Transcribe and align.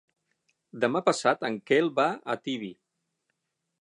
Demà 0.85 1.01
passat 1.09 1.45
en 1.49 1.59
Quel 1.71 1.91
va 2.01 2.07
a 2.35 2.39
Tibi. 2.47 2.71